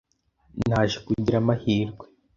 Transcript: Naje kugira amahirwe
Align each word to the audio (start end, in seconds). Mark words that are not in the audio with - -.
Naje 0.69 0.97
kugira 1.05 1.35
amahirwe 1.39 2.05